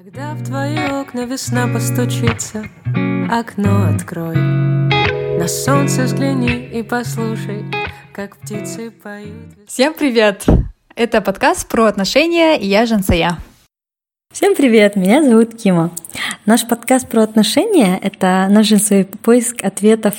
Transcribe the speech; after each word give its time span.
Когда 0.00 0.34
в 0.34 0.44
твои 0.44 0.78
окна 0.78 1.24
весна 1.24 1.66
постучится, 1.66 2.64
окно 3.28 3.88
открой. 3.92 4.36
На 4.36 5.48
солнце 5.48 6.04
взгляни 6.04 6.68
и 6.72 6.84
послушай, 6.84 7.64
как 8.12 8.36
птицы 8.36 8.92
поют. 8.92 9.34
Всем 9.66 9.94
привет! 9.94 10.46
Это 10.94 11.20
подкаст 11.20 11.68
про 11.68 11.86
отношения, 11.86 12.56
и 12.60 12.66
я 12.68 12.86
Жансая. 12.86 13.38
Всем 14.32 14.54
привет, 14.54 14.94
меня 14.94 15.20
зовут 15.24 15.56
Кима. 15.56 15.90
Наш 16.46 16.64
подкаст 16.64 17.08
про 17.08 17.24
отношения— 17.24 17.98
это 18.02 18.46
наш 18.50 18.68
свой 18.80 19.04
поиск 19.04 19.64
ответов 19.64 20.14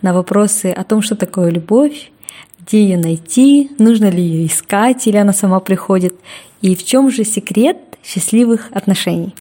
на 0.00 0.14
вопросы 0.14 0.72
о 0.72 0.84
том, 0.84 1.02
что 1.02 1.16
такое 1.16 1.50
любовь, 1.50 2.12
где 2.60 2.82
ее 2.82 2.96
найти, 2.96 3.72
нужно 3.78 4.08
ли 4.08 4.22
ее 4.22 4.46
искать 4.46 5.06
или 5.06 5.18
она 5.18 5.34
сама 5.34 5.60
приходит, 5.60 6.14
и 6.62 6.74
в 6.74 6.82
чем 6.82 7.10
же 7.10 7.24
секрет 7.24 7.87
счастливых 8.08 8.70
отношений. 8.72 9.34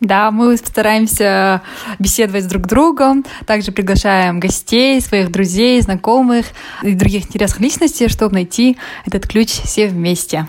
Да, 0.00 0.30
мы 0.30 0.56
стараемся 0.56 1.60
беседовать 1.98 2.44
с 2.44 2.46
друг 2.46 2.66
другом, 2.66 3.24
также 3.46 3.72
приглашаем 3.72 4.38
гостей, 4.38 5.00
своих 5.00 5.32
друзей, 5.32 5.80
знакомых 5.80 6.46
и 6.84 6.94
других 6.94 7.26
интересных 7.26 7.60
личностей, 7.60 8.08
чтобы 8.08 8.34
найти 8.34 8.78
этот 9.04 9.26
ключ 9.26 9.48
все 9.48 9.88
вместе. 9.88 10.46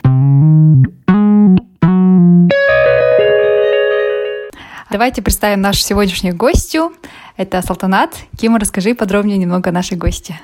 Давайте 4.91 5.21
представим 5.23 5.61
нашу 5.61 5.79
сегодняшнюю 5.81 6.35
гостью. 6.35 6.93
Это 7.35 7.61
Салтанат. 7.61 8.15
Кима, 8.39 8.59
расскажи 8.59 8.93
подробнее 8.93 9.37
немного 9.37 9.69
о 9.69 9.73
нашей 9.73 9.97
гости. 9.97 10.39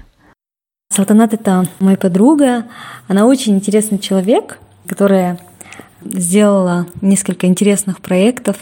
Салтанат— 0.89 1.33
это 1.35 1.67
моя 1.79 1.97
подруга. 1.97 2.65
Она 3.07 3.25
очень 3.25 3.55
интересный 3.55 3.99
человек, 3.99 4.59
которая 4.87 5.39
сделала 6.05 6.87
несколько 7.01 7.47
интересных 7.47 7.99
проектов. 8.01 8.57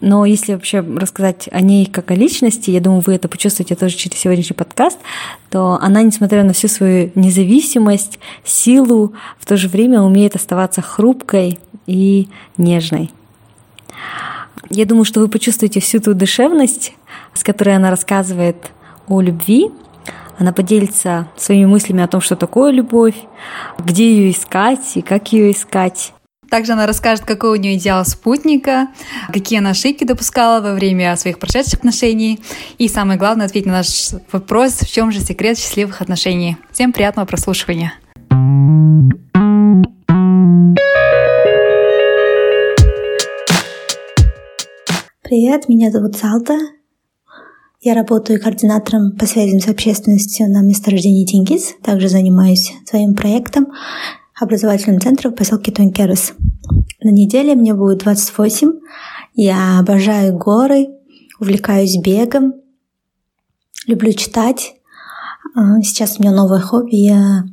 Но 0.00 0.26
если 0.26 0.52
вообще 0.52 0.80
рассказать 0.80 1.48
о 1.50 1.60
ней 1.60 1.86
как 1.86 2.10
о 2.10 2.14
личности, 2.14 2.70
я 2.70 2.80
думаю, 2.80 3.02
вы 3.06 3.14
это 3.14 3.28
почувствуете 3.28 3.74
тоже 3.74 3.96
через 3.96 4.18
сегодняшний 4.18 4.54
подкаст, 4.54 4.98
то 5.50 5.78
она, 5.80 6.02
несмотря 6.02 6.44
на 6.44 6.52
всю 6.52 6.68
свою 6.68 7.10
независимость, 7.14 8.18
силу, 8.44 9.14
в 9.38 9.46
то 9.46 9.56
же 9.56 9.68
время 9.68 10.02
умеет 10.02 10.36
оставаться 10.36 10.82
хрупкой 10.82 11.58
и 11.86 12.28
нежной. 12.58 13.10
Я 14.68 14.84
думаю, 14.84 15.04
что 15.04 15.20
вы 15.20 15.28
почувствуете 15.28 15.80
всю 15.80 16.00
ту 16.00 16.12
душевность, 16.12 16.92
с 17.34 17.42
которой 17.42 17.76
она 17.76 17.90
рассказывает 17.90 18.72
о 19.08 19.20
любви. 19.20 19.70
Она 20.38 20.52
поделится 20.52 21.28
своими 21.36 21.66
мыслями 21.66 22.02
о 22.02 22.08
том, 22.08 22.20
что 22.20 22.36
такое 22.36 22.70
любовь, 22.70 23.14
где 23.78 24.10
ее 24.12 24.30
искать 24.32 24.96
и 24.96 25.02
как 25.02 25.32
ее 25.32 25.52
искать. 25.52 26.12
Также 26.50 26.72
она 26.72 26.86
расскажет, 26.86 27.24
какой 27.24 27.58
у 27.58 27.60
нее 27.60 27.76
идеал 27.76 28.04
спутника, 28.04 28.88
какие 29.32 29.58
она 29.58 29.70
ошибки 29.70 30.04
допускала 30.04 30.60
во 30.60 30.74
время 30.74 31.16
своих 31.16 31.38
прошедших 31.38 31.74
отношений. 31.74 32.40
И 32.78 32.88
самое 32.88 33.18
главное, 33.18 33.46
ответить 33.46 33.66
на 33.66 33.74
наш 33.74 34.10
вопрос, 34.32 34.74
в 34.74 34.90
чем 34.90 35.10
же 35.12 35.20
секрет 35.20 35.58
счастливых 35.58 36.00
отношений. 36.00 36.56
Всем 36.72 36.92
приятного 36.92 37.26
прослушивания. 37.26 37.92
Привет, 45.22 45.68
меня 45.68 45.90
зовут 45.90 46.16
Салта. 46.16 46.56
Я 47.80 47.94
работаю 47.94 48.40
координатором 48.40 49.16
по 49.16 49.26
связям 49.26 49.60
с 49.60 49.68
общественностью 49.68 50.48
на 50.48 50.62
месторождении 50.62 51.26
Тенгиз. 51.26 51.74
Также 51.82 52.08
занимаюсь 52.08 52.72
своим 52.84 53.14
проектом 53.14 53.66
образовательным 54.40 55.00
центром 55.00 55.32
в 55.32 55.36
поселке 55.36 55.72
Тонкерес. 55.72 56.34
На 57.02 57.10
неделе 57.10 57.54
мне 57.54 57.74
будет 57.74 57.98
28. 57.98 58.72
Я 59.34 59.78
обожаю 59.78 60.36
горы, 60.36 60.88
увлекаюсь 61.40 61.96
бегом, 61.98 62.54
люблю 63.86 64.12
читать. 64.12 64.74
А, 65.54 65.80
сейчас 65.82 66.18
у 66.18 66.22
меня 66.22 66.32
новое 66.32 66.60
хобби, 66.60 66.96
я 66.96 67.44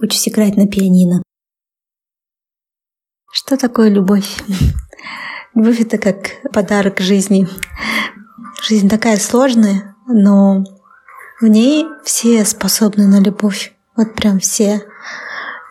учусь 0.00 0.28
играть 0.28 0.56
на 0.56 0.66
пианино. 0.66 1.22
Что 3.32 3.56
такое 3.56 3.88
любовь? 3.88 4.36
Любовь— 5.54 5.80
это 5.80 5.98
как 5.98 6.52
подарок 6.52 7.00
жизни. 7.00 7.46
Жизнь 8.62 8.88
такая 8.88 9.18
сложная, 9.18 9.96
но 10.06 10.64
в 11.40 11.46
ней 11.46 11.86
все 12.04 12.44
способны 12.44 13.06
на 13.06 13.20
любовь. 13.20 13.74
Вот 13.96 14.14
прям 14.14 14.38
все. 14.38 14.82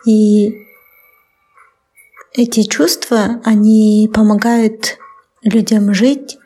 И 0.06 0.66
эти 2.34 2.62
чувства, 2.64 3.40
они 3.44 4.10
помогают 4.12 4.98
людям 5.42 5.92
жить, 5.92 6.38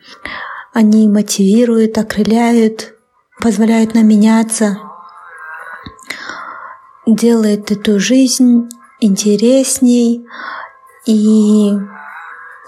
они 0.73 1.09
мотивируют, 1.09 1.97
окрыляют, 1.99 2.95
позволяют 3.41 3.95
нам 3.95 4.07
меняться, 4.09 4.79
делают 7.07 7.71
эту 7.71 8.01
жизнь 8.01 8.69
интересней 9.01 10.27
и 11.07 11.71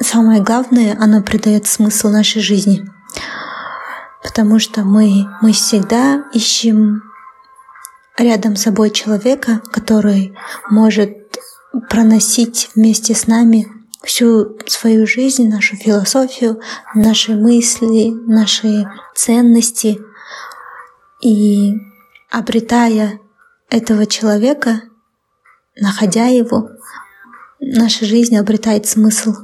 самое 0.00 0.41
главное, 0.43 0.97
она 1.00 1.21
придает 1.22 1.66
смысл 1.66 2.09
нашей 2.09 2.41
жизни. 2.41 2.88
Потому 4.22 4.59
что 4.59 4.84
мы, 4.84 5.27
мы 5.43 5.53
всегда 5.53 6.25
ищем 6.32 7.03
рядом 8.18 8.56
с 8.56 8.62
собой 8.62 8.90
человека, 8.90 9.62
который 9.72 10.34
может 10.70 11.10
проносить 11.88 12.70
вместе 12.74 13.14
с 13.14 13.26
нами 13.26 13.66
всю 14.02 14.58
свою 14.66 15.06
жизнь, 15.06 15.48
нашу 15.48 15.76
философию, 15.76 16.60
наши 16.94 17.34
мысли, 17.34 18.10
наши 18.10 18.88
ценности. 19.14 20.00
И 21.20 21.74
обретая 22.30 23.20
этого 23.70 24.06
человека, 24.06 24.82
находя 25.76 26.26
его, 26.26 26.70
наша 27.60 28.04
жизнь 28.04 28.36
обретает 28.36 28.86
смысл. 28.86 29.34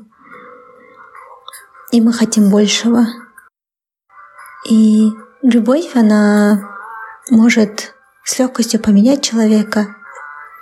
И 1.91 2.01
мы 2.01 2.13
хотим 2.13 2.51
большего. 2.51 3.07
И 4.69 5.11
любовь, 5.43 5.95
она 5.95 6.71
может 7.31 7.94
с 8.25 8.39
легкостью 8.39 8.81
поменять 8.81 9.23
человека. 9.23 9.97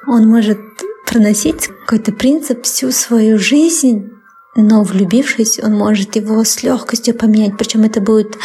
Он 0.07 0.29
может 0.29 0.59
проносить 1.07 1.69
какой-то 1.69 2.13
принцип 2.13 2.65
всю 2.65 2.91
свою 2.91 3.39
жизнь, 3.39 4.11
но 4.57 4.83
влюбившись, 4.83 5.61
он 5.63 5.75
может 5.75 6.17
его 6.17 6.43
с 6.45 6.63
легкостью 6.63 7.15
поменять. 7.15 7.57
Причем 7.57 7.85
это 7.85 8.01
будет 8.01 8.37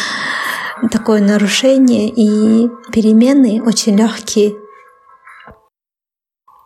такое 0.91 1.21
нарушение 1.21 2.09
и 2.09 2.69
перемены 2.91 3.61
очень 3.63 3.97
легкие. 3.97 4.55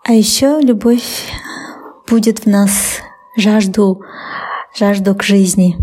А 0.04 0.14
еще 0.14 0.60
любовь 0.60 1.26
будет 2.08 2.40
в 2.40 2.46
нас 2.48 3.00
жажду, 3.38 4.04
жажду 4.78 5.16
к 5.16 5.24
жизни. 5.24 5.78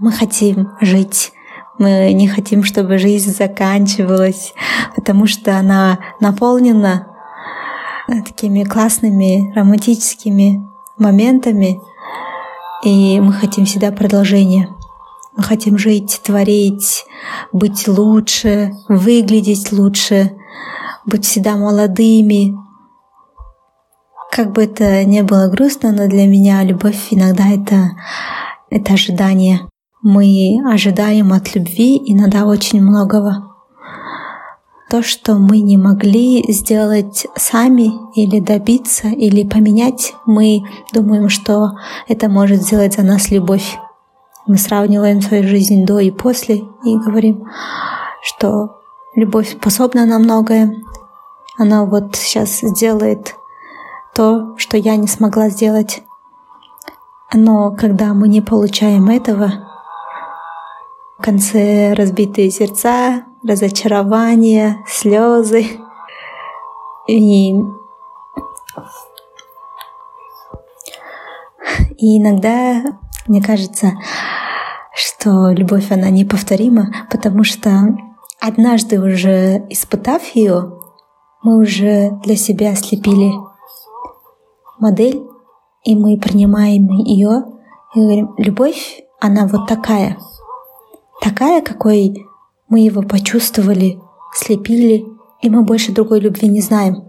Мы 0.00 0.12
хотим 0.12 0.76
жить 0.80 1.32
мы 1.78 2.12
не 2.12 2.28
хотим, 2.28 2.64
чтобы 2.64 2.98
жизнь 2.98 3.34
заканчивалась, 3.34 4.52
потому 4.94 5.26
что 5.26 5.56
она 5.56 5.98
наполнена 6.20 7.06
такими 8.06 8.64
классными 8.64 9.52
романтическими 9.54 10.66
моментами, 10.96 11.80
и 12.82 13.20
мы 13.20 13.32
хотим 13.32 13.64
всегда 13.64 13.90
продолжения. 13.92 14.68
Мы 15.36 15.44
хотим 15.44 15.78
жить, 15.78 16.20
творить, 16.24 17.04
быть 17.52 17.86
лучше, 17.86 18.72
выглядеть 18.88 19.70
лучше, 19.70 20.36
быть 21.06 21.24
всегда 21.24 21.56
молодыми. 21.56 22.54
Как 24.32 24.52
бы 24.52 24.64
это 24.64 25.04
ни 25.04 25.20
было 25.22 25.48
грустно, 25.48 25.92
но 25.92 26.08
для 26.08 26.26
меня 26.26 26.62
любовь 26.64 27.08
иногда 27.10 27.48
это, 27.48 27.90
это 28.70 28.94
ожидание. 28.94 29.60
Мы 30.10 30.62
ожидаем 30.64 31.34
от 31.34 31.54
любви 31.54 32.00
иногда 32.02 32.46
очень 32.46 32.80
многого. 32.80 33.54
То, 34.88 35.02
что 35.02 35.34
мы 35.34 35.60
не 35.60 35.76
могли 35.76 36.50
сделать 36.50 37.26
сами 37.36 37.90
или 38.14 38.40
добиться, 38.40 39.08
или 39.08 39.46
поменять, 39.46 40.14
мы 40.24 40.62
думаем, 40.94 41.28
что 41.28 41.72
это 42.06 42.30
может 42.30 42.62
сделать 42.62 42.94
за 42.94 43.02
нас 43.02 43.30
любовь. 43.30 43.76
Мы 44.46 44.56
сравниваем 44.56 45.20
свою 45.20 45.46
жизнь 45.46 45.84
до 45.84 45.98
и 45.98 46.10
после 46.10 46.64
и 46.86 46.96
говорим, 46.96 47.46
что 48.22 48.80
любовь 49.14 49.58
способна 49.60 50.06
на 50.06 50.18
многое. 50.18 50.74
Она 51.58 51.84
вот 51.84 52.16
сейчас 52.16 52.60
сделает 52.60 53.34
то, 54.14 54.56
что 54.56 54.78
я 54.78 54.96
не 54.96 55.06
смогла 55.06 55.50
сделать. 55.50 56.02
Но 57.34 57.72
когда 57.72 58.14
мы 58.14 58.28
не 58.28 58.40
получаем 58.40 59.10
этого, 59.10 59.67
в 61.18 61.22
конце 61.22 61.94
разбитые 61.94 62.50
сердца, 62.50 63.24
разочарование, 63.42 64.76
слезы. 64.86 65.66
И, 67.08 67.52
и 71.96 72.18
иногда 72.18 72.82
Мне 73.26 73.42
кажется, 73.42 73.92
что 74.94 75.50
любовь, 75.50 75.90
она 75.90 76.08
неповторима, 76.08 77.06
потому 77.10 77.44
что 77.44 77.94
однажды 78.40 78.98
уже 78.98 79.66
испытав 79.68 80.22
ее, 80.34 80.72
мы 81.42 81.60
уже 81.60 82.12
для 82.24 82.36
себя 82.36 82.74
слепили 82.74 83.32
модель, 84.78 85.22
и 85.84 85.94
мы 85.94 86.18
принимаем 86.18 86.88
ее 86.88 87.44
и 87.94 88.00
говорим, 88.00 88.34
любовь, 88.38 89.00
она 89.20 89.46
вот 89.46 89.66
такая. 89.68 90.16
Такая, 91.20 91.62
какой 91.62 92.26
мы 92.68 92.80
его 92.80 93.02
почувствовали, 93.02 94.00
слепили, 94.34 95.06
и 95.40 95.50
мы 95.50 95.62
больше 95.62 95.92
другой 95.92 96.20
любви 96.20 96.48
не 96.48 96.60
знаем. 96.60 97.08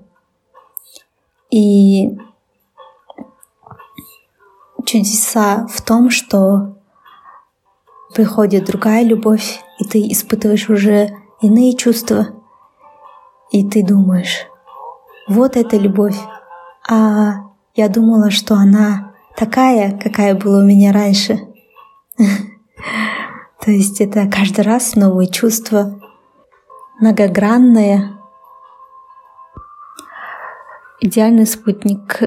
И 1.52 2.18
чудеса 4.86 5.68
в 5.68 5.82
том, 5.82 6.10
что 6.10 6.78
приходит 8.14 8.66
другая 8.66 9.04
любовь, 9.04 9.60
и 9.80 9.86
ты 9.86 10.00
испытываешь 10.12 10.70
уже 10.70 11.16
иные 11.42 11.76
чувства, 11.76 12.28
и 13.52 13.68
ты 13.68 13.84
думаешь, 13.84 14.48
вот 15.28 15.56
эта 15.58 15.78
любовь, 15.78 16.18
а 16.88 17.34
я 17.76 17.88
думала, 17.88 18.32
что 18.32 18.56
она 18.56 19.14
такая, 19.38 19.98
какая 19.98 20.36
была 20.36 20.60
у 20.60 20.66
меня 20.66 20.92
раньше. 20.92 21.40
То 23.64 23.72
есть 23.72 24.00
это 24.02 24.28
каждый 24.28 24.62
раз 24.62 24.96
новое 24.96 25.28
чувство, 25.28 26.00
многогранное. 27.00 28.18
Идеальный 31.02 31.46
спутник. 31.46 32.22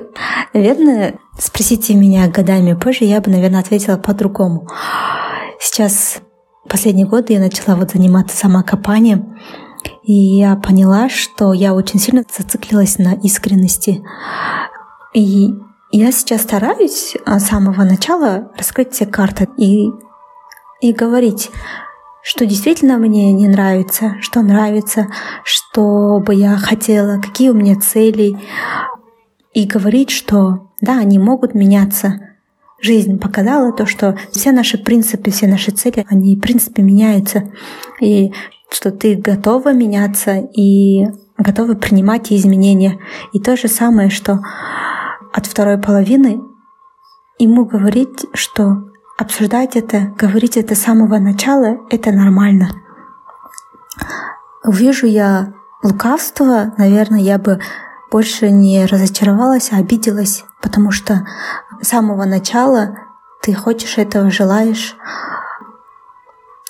Наверное, 0.55 1.19
спросите 1.38 1.94
меня 1.94 2.29
годами 2.29 2.75
позже, 2.75 3.05
я 3.05 3.20
бы, 3.20 3.31
наверное, 3.31 3.61
ответила 3.61 3.96
по-другому. 3.96 4.69
Сейчас 5.61 6.20
последние 6.69 7.06
годы 7.06 7.34
я 7.34 7.40
начала 7.40 7.76
вот 7.76 7.93
заниматься 7.93 8.37
самокопанием, 8.37 9.38
и 10.02 10.12
я 10.12 10.56
поняла, 10.56 11.08
что 11.08 11.52
я 11.52 11.75
очень 11.75 12.00
сильно 12.00 12.25
зациклилась 12.37 12.99
на 12.99 13.14
искренности. 13.14 14.02
И 15.14 15.50
я 15.90 16.11
сейчас 16.12 16.43
стараюсь 16.43 17.14
а, 17.26 17.38
с 17.38 17.46
самого 17.46 17.84
начала 17.84 18.50
раскрыть 18.56 18.93
все 18.93 19.06
карты 19.06 19.49
и, 19.58 19.90
и 20.82 20.93
говорить, 20.93 21.50
что 22.23 22.44
действительно 22.44 22.99
мне 22.99 23.32
не 23.32 23.49
нравится, 23.49 24.17
что 24.20 24.43
нравится, 24.43 25.06
что 25.44 26.19
бы 26.20 26.34
я 26.34 26.56
хотела, 26.56 27.20
какие 27.20 27.50
у 27.50 27.55
меня 27.55 27.81
цели. 27.81 28.37
И 29.55 29.67
говорить, 29.67 30.11
что 30.11 30.70
да, 30.81 30.99
они 30.99 31.19
могут 31.19 31.55
меняться. 31.55 32.20
Жизнь 32.81 33.19
показала 33.20 33.73
то, 33.73 33.87
что 33.87 34.19
все 34.32 34.50
наши 34.50 34.76
принципы, 34.76 35.31
все 35.31 35.46
наши 35.46 35.70
цели, 35.70 36.05
они 36.08 36.37
в 36.37 36.40
принципе 36.40 36.82
меняются. 36.82 37.52
И 38.00 38.32
что 38.69 38.90
ты 38.90 39.14
готова 39.14 39.73
меняться 39.73 40.38
и 40.38 41.06
готова 41.38 41.75
принимать 41.75 42.32
изменения. 42.32 42.99
И 43.32 43.38
то 43.38 43.56
же 43.56 43.69
самое, 43.69 44.11
что 44.11 44.40
от 45.32 45.46
второй 45.46 45.79
половины 45.79 46.40
ему 47.38 47.67
говорить, 47.67 48.26
что 48.32 48.92
обсуждать 49.19 49.76
это, 49.76 50.14
говорить 50.19 50.56
это 50.56 50.75
с 50.75 50.82
самого 50.82 51.19
начала, 51.19 51.79
это 51.91 52.11
нормально. 52.12 52.70
Увижу 54.64 55.06
я 55.06 55.53
лукавство, 55.82 56.73
наверное, 56.79 57.20
я 57.20 57.38
бы 57.38 57.61
больше 58.11 58.50
не 58.50 58.85
разочаровалась, 58.87 59.73
а 59.73 59.79
обиделась, 59.79 60.44
потому 60.61 60.91
что 60.91 61.26
с 61.81 61.88
самого 61.88 62.25
начала 62.25 62.97
ты 63.43 63.55
хочешь 63.55 63.99
этого, 63.99 64.31
желаешь, 64.31 64.97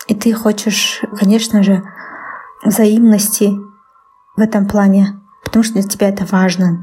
и 0.07 0.15
ты 0.15 0.33
хочешь, 0.33 1.03
конечно 1.19 1.63
же, 1.63 1.83
взаимности 2.65 3.51
в 4.37 4.41
этом 4.41 4.67
плане, 4.67 5.21
потому 5.45 5.63
что 5.63 5.75
для 5.75 5.83
тебя 5.83 6.09
это 6.09 6.25
важно. 6.25 6.83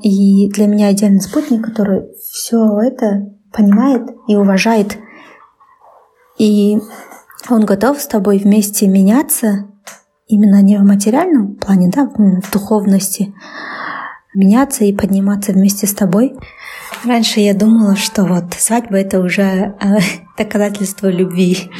И 0.00 0.48
для 0.50 0.66
меня 0.66 0.92
идеальный 0.92 1.20
спутник, 1.20 1.64
который 1.64 2.02
все 2.30 2.80
это 2.80 3.37
понимает 3.52 4.02
и 4.28 4.36
уважает. 4.36 4.98
И 6.38 6.78
он 7.48 7.64
готов 7.64 8.00
с 8.00 8.06
тобой 8.06 8.38
вместе 8.38 8.86
меняться, 8.86 9.68
именно 10.26 10.62
не 10.62 10.76
в 10.76 10.84
материальном 10.84 11.56
плане, 11.56 11.90
да, 11.94 12.04
в 12.04 12.50
духовности, 12.50 13.34
меняться 14.34 14.84
и 14.84 14.94
подниматься 14.94 15.52
вместе 15.52 15.86
с 15.86 15.94
тобой. 15.94 16.36
Раньше 17.04 17.40
я 17.40 17.54
думала, 17.54 17.96
что 17.96 18.24
вот 18.24 18.54
свадьба 18.54 18.98
это 18.98 19.20
уже 19.20 19.42
э, 19.42 19.98
доказательство 20.38 21.08
любви. 21.08 21.70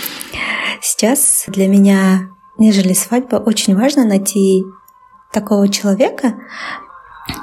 Сейчас 0.80 1.44
для 1.48 1.68
меня, 1.68 2.28
нежели 2.58 2.92
свадьба, 2.92 3.36
очень 3.36 3.76
важно 3.76 4.04
найти 4.04 4.64
такого 5.32 5.68
человека, 5.68 6.34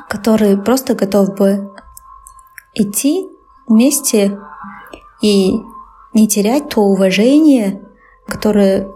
который 0.09 0.57
просто 0.57 0.95
готов 0.95 1.35
бы 1.35 1.71
идти 2.73 3.25
вместе 3.67 4.39
и 5.21 5.53
не 6.13 6.27
терять 6.27 6.69
то 6.69 6.81
уважение, 6.81 7.81
которое 8.27 8.87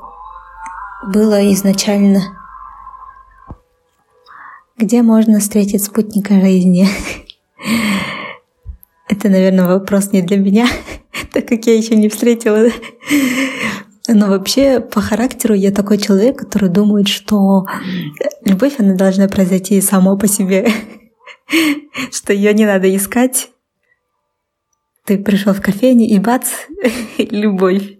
было 1.14 1.52
изначально. 1.54 2.22
Где 4.78 5.02
можно 5.02 5.40
встретить 5.40 5.84
спутника 5.84 6.40
жизни? 6.40 6.88
Это, 9.10 9.28
наверное, 9.28 9.68
вопрос 9.68 10.12
не 10.12 10.22
для 10.22 10.38
меня, 10.38 10.68
так 11.34 11.48
как 11.48 11.66
я 11.66 11.76
еще 11.76 11.96
не 11.96 12.10
встретила. 12.10 12.70
Но 14.08 14.28
вообще 14.28 14.80
по 14.80 15.02
характеру 15.02 15.54
я 15.54 15.72
такой 15.72 15.98
человек, 15.98 16.40
который 16.40 16.70
думает, 16.70 17.08
что 17.08 17.66
любовь, 18.46 18.76
она 18.80 18.96
должна 18.96 19.28
произойти 19.28 19.82
само 19.82 20.18
по 20.18 20.28
себе, 20.28 20.72
что 22.12 22.34
ее 22.34 22.54
не 22.54 22.66
надо 22.66 22.96
искать. 22.96 23.50
Ты 25.10 25.18
пришел 25.18 25.54
в 25.54 25.62
кофейню 25.62 26.06
и 26.06 26.20
бац, 26.20 26.50
любовь. 27.18 27.98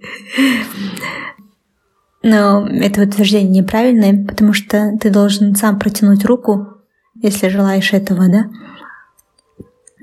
Но 2.22 2.68
это 2.68 3.02
утверждение 3.02 3.62
неправильное, 3.64 4.28
потому 4.28 4.54
что 4.54 4.92
ты 5.02 5.10
должен 5.10 5.56
сам 5.56 5.80
протянуть 5.80 6.24
руку, 6.24 6.68
если 7.16 7.48
желаешь 7.48 7.94
этого, 7.94 8.28
да. 8.30 8.46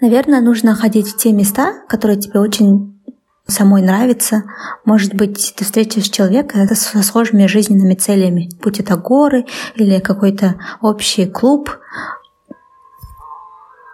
Наверное, 0.01 0.41
нужно 0.41 0.75
ходить 0.75 1.07
в 1.07 1.17
те 1.17 1.31
места, 1.31 1.75
которые 1.89 2.19
тебе 2.19 2.41
очень 2.41 3.01
самой 3.47 3.83
нравятся. 3.83 4.43
Может 4.85 5.15
быть, 5.15 5.55
ты 5.57 5.65
встретишь 5.65 6.09
человека 6.09 6.67
со 6.75 7.05
схожими 7.05 7.47
жизненными 7.47 7.95
целями, 7.95 8.51
будь 8.61 8.81
это 8.81 8.97
горы 8.97 9.47
или 9.77 10.01
какой-то 10.01 10.57
общий 10.81 11.27
клуб. 11.27 11.71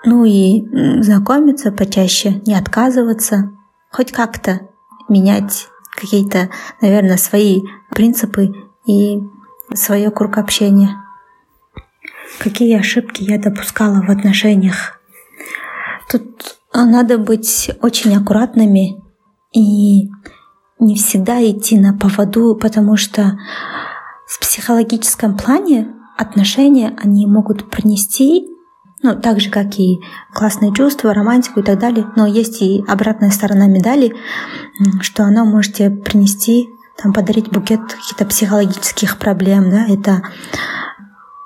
Ну 0.04 0.24
и 0.24 0.64
знакомиться 1.02 1.70
почаще, 1.70 2.42
не 2.46 2.54
отказываться, 2.54 3.52
хоть 3.90 4.12
как-то 4.12 4.68
менять 5.08 5.68
какие-то, 5.96 6.50
наверное, 6.80 7.16
свои 7.16 7.60
принципы 7.90 8.52
и 8.86 9.20
свое 9.74 10.10
круг 10.10 10.38
общения. 10.38 10.96
Какие 12.38 12.78
ошибки 12.78 13.22
я 13.22 13.38
допускала 13.38 14.02
в 14.02 14.10
отношениях? 14.10 15.00
Тут 16.10 16.58
надо 16.74 17.18
быть 17.18 17.70
очень 17.80 18.16
аккуратными 18.16 19.00
и 19.52 20.08
не 20.78 20.96
всегда 20.96 21.40
идти 21.48 21.78
на 21.78 21.96
поводу, 21.96 22.56
потому 22.56 22.96
что 22.96 23.38
в 24.26 24.40
психологическом 24.40 25.36
плане 25.36 25.94
отношения, 26.16 26.96
они 27.02 27.26
могут 27.26 27.70
принести, 27.70 28.48
ну, 29.02 29.20
так 29.20 29.40
же, 29.40 29.50
как 29.50 29.78
и 29.78 30.00
классные 30.32 30.72
чувства, 30.72 31.12
романтику 31.12 31.60
и 31.60 31.62
так 31.62 31.78
далее, 31.78 32.06
но 32.16 32.26
есть 32.26 32.62
и 32.62 32.84
обратная 32.86 33.30
сторона 33.30 33.66
медали, 33.66 34.14
что 35.00 35.24
она 35.24 35.44
можете 35.44 35.90
принести, 35.90 36.68
там, 37.02 37.12
подарить 37.12 37.50
букет 37.50 37.80
каких-то 37.80 38.24
психологических 38.24 39.18
проблем, 39.18 39.70
да, 39.70 39.86
это 39.86 40.22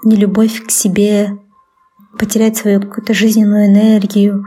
нелюбовь 0.04 0.66
к 0.66 0.70
себе, 0.70 1.38
потерять 2.18 2.56
свою 2.56 2.80
какую-то 2.80 3.14
жизненную 3.14 3.66
энергию, 3.66 4.44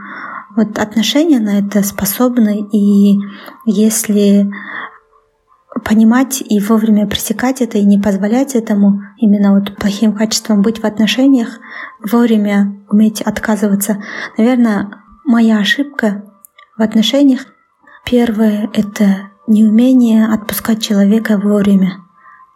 вот 0.56 0.78
отношения 0.78 1.38
на 1.38 1.58
это 1.58 1.82
способны, 1.82 2.68
и 2.72 3.18
если 3.64 4.50
понимать 5.84 6.42
и 6.42 6.60
вовремя 6.60 7.06
пресекать 7.06 7.60
это 7.60 7.78
и 7.78 7.84
не 7.84 7.98
позволять 7.98 8.54
этому 8.54 9.00
именно 9.16 9.54
вот 9.54 9.76
плохим 9.76 10.12
качествам 10.12 10.62
быть 10.62 10.80
в 10.80 10.84
отношениях, 10.84 11.58
вовремя 12.00 12.76
уметь 12.88 13.20
отказываться. 13.20 14.02
Наверное, 14.38 14.90
моя 15.24 15.58
ошибка 15.58 16.24
в 16.76 16.82
отношениях 16.82 17.46
первое— 18.04 18.70
это 18.72 19.30
неумение 19.46 20.26
отпускать 20.26 20.82
человека 20.82 21.38
вовремя. 21.38 21.98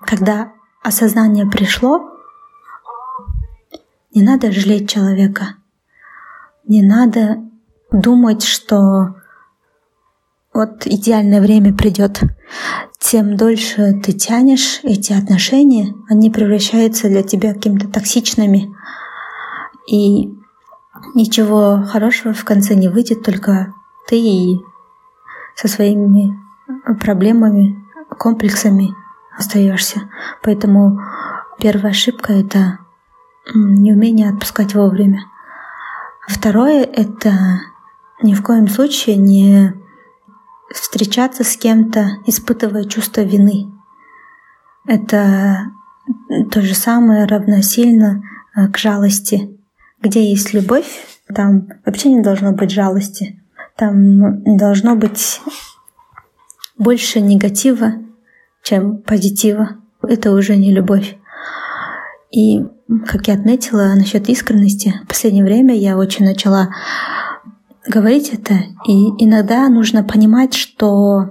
Когда 0.06 0.52
осознание 0.82 1.46
пришло, 1.46 2.10
не 4.14 4.22
надо 4.22 4.52
жалеть 4.52 4.90
человека, 4.90 5.56
не 6.66 6.82
надо 6.82 7.38
думать, 7.90 8.44
что 8.44 9.16
вот 10.54 10.86
идеальное 10.86 11.40
время 11.40 11.74
придет, 11.74 12.20
тем 12.98 13.36
дольше 13.36 14.00
ты 14.02 14.12
тянешь 14.12 14.80
эти 14.84 15.12
отношения, 15.12 15.94
они 16.08 16.30
превращаются 16.30 17.08
для 17.08 17.22
тебя 17.22 17.52
какими-то 17.52 17.88
токсичными. 17.88 18.72
И 19.86 20.32
ничего 21.14 21.82
хорошего 21.84 22.32
в 22.32 22.44
конце 22.44 22.74
не 22.74 22.88
выйдет, 22.88 23.24
только 23.24 23.74
ты 24.08 24.60
со 25.56 25.68
своими 25.68 26.38
проблемами, 27.00 27.84
комплексами 28.18 28.94
остаешься. 29.36 30.08
Поэтому 30.42 31.00
первая 31.58 31.90
ошибка 31.90 32.32
это 32.32 32.78
неумение 33.54 34.30
отпускать 34.30 34.74
вовремя. 34.74 35.24
Второе 36.28 36.84
это 36.84 37.32
ни 38.22 38.34
в 38.34 38.42
коем 38.42 38.68
случае 38.68 39.16
не 39.16 39.83
встречаться 40.74 41.44
с 41.44 41.56
кем-то, 41.56 42.18
испытывая 42.26 42.84
чувство 42.84 43.22
вины. 43.22 43.66
Это 44.86 45.70
то 46.50 46.60
же 46.60 46.74
самое 46.74 47.24
равносильно 47.24 48.22
э, 48.54 48.68
к 48.68 48.76
жалости. 48.76 49.58
Где 50.02 50.28
есть 50.28 50.52
любовь, 50.52 51.06
там 51.34 51.68
вообще 51.86 52.12
не 52.12 52.22
должно 52.22 52.52
быть 52.52 52.70
жалости. 52.70 53.40
Там 53.76 54.56
должно 54.56 54.94
быть 54.94 55.40
больше 56.76 57.20
негатива, 57.20 57.94
чем 58.62 58.98
позитива. 58.98 59.78
Это 60.02 60.32
уже 60.32 60.56
не 60.56 60.72
любовь. 60.72 61.16
И, 62.30 62.60
как 63.06 63.28
я 63.28 63.34
отметила 63.34 63.94
насчет 63.94 64.28
искренности, 64.28 64.94
в 65.04 65.08
последнее 65.08 65.44
время 65.44 65.74
я 65.74 65.96
очень 65.96 66.24
начала 66.24 66.68
говорить 67.86 68.30
это, 68.32 68.54
и 68.86 69.08
иногда 69.24 69.68
нужно 69.68 70.04
понимать, 70.04 70.54
что 70.54 71.30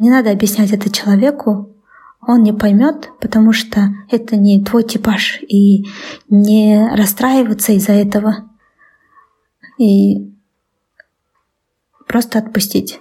не 0.00 0.10
надо 0.10 0.30
объяснять 0.30 0.72
это 0.72 0.90
человеку, 0.90 1.72
он 2.20 2.42
не 2.42 2.52
поймет, 2.52 3.10
потому 3.20 3.52
что 3.52 3.88
это 4.10 4.36
не 4.36 4.64
твой 4.64 4.82
типаж, 4.82 5.40
и 5.42 5.86
не 6.28 6.88
расстраиваться 6.94 7.72
из-за 7.72 7.92
этого, 7.92 8.50
и 9.78 10.34
просто 12.08 12.38
отпустить. 12.38 13.00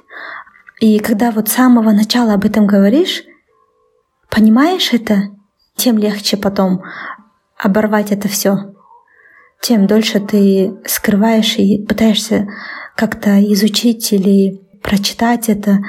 И 0.79 0.99
когда 0.99 1.31
вот 1.31 1.47
с 1.47 1.53
самого 1.53 1.91
начала 1.91 2.33
об 2.33 2.45
этом 2.45 2.67
говоришь, 2.67 3.23
понимаешь 4.29 4.93
это, 4.93 5.29
тем 5.75 5.97
легче 5.97 6.37
потом 6.37 6.83
оборвать 7.57 8.11
это 8.11 8.27
все 8.27 8.74
тем 9.65 9.87
дольше 9.87 10.19
ты 10.19 10.77
скрываешь 10.85 11.55
и 11.57 11.83
пытаешься 11.83 12.47
как-то 12.95 13.41
изучить 13.51 14.13
или 14.13 14.61
прочитать 14.83 15.49
это 15.49 15.79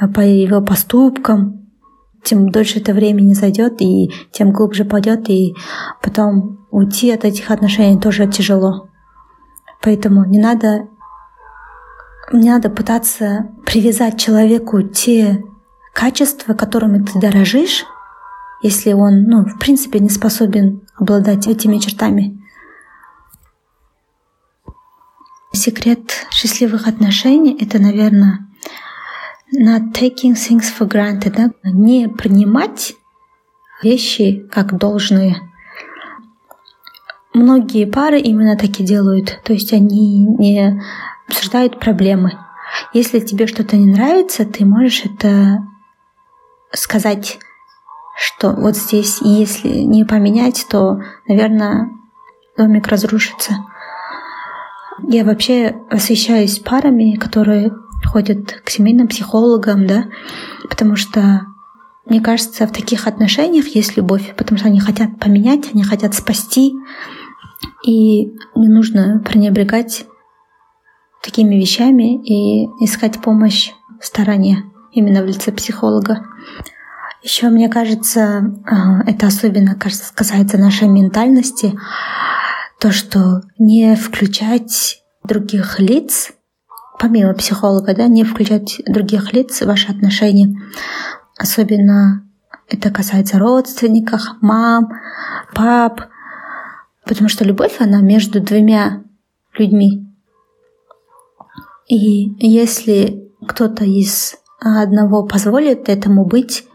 а, 0.00 0.08
по 0.08 0.20
его 0.20 0.62
поступкам, 0.62 1.68
тем 2.24 2.48
дольше 2.48 2.78
это 2.78 2.94
времени 2.94 3.34
зайдет 3.34 3.82
и 3.82 4.10
тем 4.32 4.52
глубже 4.52 4.86
пойдет, 4.86 5.28
и 5.28 5.54
потом 6.02 6.66
уйти 6.70 7.10
от 7.12 7.26
этих 7.26 7.50
отношений 7.50 8.00
тоже 8.00 8.26
тяжело. 8.26 8.88
Поэтому 9.82 10.24
не 10.24 10.38
надо, 10.38 10.88
не 12.32 12.48
надо 12.48 12.70
пытаться 12.70 13.50
привязать 13.66 14.18
человеку 14.18 14.80
те 14.80 15.44
качества, 15.92 16.54
которыми 16.54 17.04
ты 17.04 17.20
дорожишь, 17.20 17.84
если 18.62 18.94
он, 18.94 19.24
ну, 19.24 19.44
в 19.44 19.58
принципе, 19.58 19.98
не 19.98 20.08
способен 20.08 20.80
обладать 20.96 21.46
этими 21.46 21.76
чертами. 21.76 22.45
Секрет 25.56 26.26
счастливых 26.30 26.86
отношений— 26.86 27.56
это, 27.60 27.78
наверное, 27.78 28.46
not 29.58 29.92
taking 29.94 30.34
things 30.34 30.66
for 30.78 30.86
granted, 30.86 31.30
да? 31.34 31.50
не 31.64 32.08
принимать 32.08 32.94
вещи 33.82 34.46
как 34.52 34.76
должные. 34.76 35.36
Многие 37.32 37.86
пары 37.86 38.20
именно 38.20 38.56
так 38.58 38.78
и 38.80 38.84
делают, 38.84 39.40
то 39.44 39.54
есть 39.54 39.72
они 39.72 40.26
не 40.26 40.78
обсуждают 41.26 41.80
проблемы. 41.80 42.38
Если 42.92 43.18
тебе 43.20 43.46
что-то 43.46 43.78
не 43.78 43.86
нравится, 43.86 44.44
ты 44.44 44.66
можешь 44.66 45.06
это 45.06 45.66
сказать, 46.72 47.38
что 48.18 48.50
вот 48.50 48.76
здесь, 48.76 49.22
если 49.22 49.68
не 49.68 50.04
поменять, 50.04 50.66
то, 50.68 51.00
наверное, 51.26 51.88
домик 52.58 52.88
разрушится. 52.88 53.64
Я 55.02 55.24
вообще 55.24 55.76
освещаюсь 55.90 56.58
парами, 56.58 57.16
которые 57.16 57.72
ходят 58.04 58.52
к 58.64 58.70
семейным 58.70 59.08
психологам, 59.08 59.86
да, 59.86 60.06
потому 60.68 60.96
что 60.96 61.42
мне 62.06 62.20
кажется, 62.20 62.66
в 62.66 62.72
таких 62.72 63.06
отношениях 63.08 63.66
есть 63.68 63.96
любовь, 63.96 64.34
потому 64.36 64.58
что 64.58 64.68
они 64.68 64.78
хотят 64.78 65.18
поменять, 65.18 65.74
они 65.74 65.82
хотят 65.82 66.14
спасти, 66.14 66.72
и 67.84 68.26
не 68.54 68.68
нужно 68.68 69.22
пренебрегать 69.24 70.06
такими 71.22 71.56
вещами 71.56 72.22
и 72.22 72.66
искать 72.84 73.20
помощь 73.20 73.72
в 74.00 74.06
стороне, 74.06 74.64
именно 74.92 75.22
в 75.22 75.26
лице 75.26 75.50
психолога. 75.50 76.24
Еще, 77.22 77.48
мне 77.48 77.68
кажется, 77.68 78.54
а, 78.66 79.02
это 79.04 79.26
особенно 79.26 79.74
кажется, 79.74 80.14
касается 80.14 80.58
нашей 80.58 80.86
ментальности 80.86 81.76
то, 82.78 82.92
что 82.92 83.42
не 83.58 83.94
включать 83.96 85.02
других 85.24 85.80
лиц, 85.80 86.32
помимо 86.98 87.34
психолога, 87.34 87.94
да, 87.94 88.06
не 88.06 88.24
включать 88.24 88.80
других 88.86 89.32
лиц 89.32 89.60
в 89.60 89.66
ваши 89.66 89.90
отношения. 89.90 90.54
Особенно 91.38 92.26
это 92.68 92.90
касается 92.90 93.38
родственников, 93.38 94.22
мам, 94.40 94.92
пап, 95.54 96.02
потому 97.04 97.28
что 97.28 97.44
любовь, 97.44 97.76
она 97.80 98.00
между 98.00 98.40
двумя 98.40 99.04
людьми. 99.56 100.06
И 101.88 102.34
если 102.44 103.30
кто-то 103.46 103.84
из 103.84 104.36
одного 104.60 105.24
позволит 105.24 105.88
этому 105.88 106.24
быть, 106.24 106.66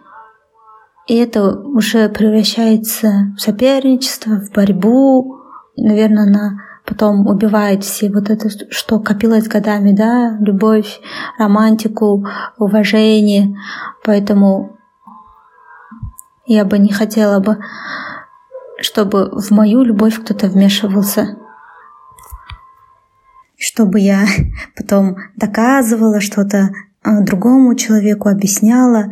и 1.08 1.16
это 1.16 1.60
уже 1.60 2.08
превращается 2.10 3.34
в 3.36 3.42
соперничество, 3.42 4.36
в 4.36 4.52
борьбу, 4.52 5.41
наверное, 5.78 6.24
она 6.24 6.62
потом 6.86 7.28
убивает 7.28 7.84
все 7.84 8.10
вот 8.12 8.30
это, 8.30 8.50
что 8.72 9.00
копилось 9.00 9.48
годами, 9.48 9.92
да, 9.92 10.38
любовь, 10.40 11.00
романтику, 11.38 12.26
уважение. 12.58 13.56
Поэтому 14.04 14.78
я 16.46 16.66
бы 16.66 16.78
не 16.80 16.92
хотела 16.92 17.40
бы, 17.40 17.60
чтобы 18.80 19.32
в 19.40 19.52
мою 19.52 19.84
любовь 19.84 20.20
кто-то 20.22 20.48
вмешивался. 20.48 21.38
Чтобы 23.58 24.00
я 24.00 24.26
потом 24.76 25.18
доказывала 25.38 26.20
что-то 26.20 26.72
а, 27.04 27.22
другому 27.22 27.76
человеку, 27.76 28.28
объясняла. 28.28 29.06